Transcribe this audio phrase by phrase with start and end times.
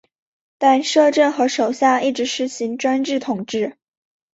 [0.57, 3.77] 但摄政和首相一直施行专制统治。